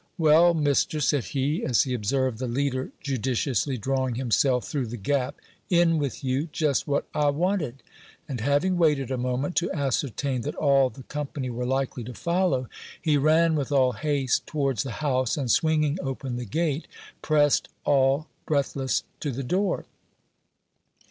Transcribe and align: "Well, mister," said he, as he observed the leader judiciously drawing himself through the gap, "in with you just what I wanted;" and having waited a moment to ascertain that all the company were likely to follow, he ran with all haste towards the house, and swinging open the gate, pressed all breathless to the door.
"Well, 0.17 0.55
mister," 0.55 0.99
said 0.99 1.25
he, 1.25 1.63
as 1.63 1.83
he 1.83 1.93
observed 1.93 2.39
the 2.39 2.47
leader 2.47 2.89
judiciously 3.01 3.77
drawing 3.77 4.15
himself 4.15 4.65
through 4.67 4.87
the 4.87 4.97
gap, 4.97 5.35
"in 5.69 5.99
with 5.99 6.23
you 6.23 6.49
just 6.51 6.87
what 6.87 7.05
I 7.13 7.29
wanted;" 7.29 7.83
and 8.27 8.41
having 8.41 8.79
waited 8.79 9.11
a 9.11 9.17
moment 9.19 9.55
to 9.57 9.71
ascertain 9.71 10.41
that 10.41 10.55
all 10.55 10.89
the 10.89 11.03
company 11.03 11.51
were 11.51 11.67
likely 11.67 12.03
to 12.05 12.15
follow, 12.15 12.67
he 12.99 13.15
ran 13.15 13.53
with 13.53 13.71
all 13.71 13.91
haste 13.91 14.47
towards 14.47 14.81
the 14.81 14.89
house, 15.05 15.37
and 15.37 15.51
swinging 15.51 15.99
open 16.01 16.35
the 16.35 16.45
gate, 16.45 16.87
pressed 17.21 17.69
all 17.85 18.27
breathless 18.47 19.03
to 19.19 19.29
the 19.29 19.43
door. 19.43 19.85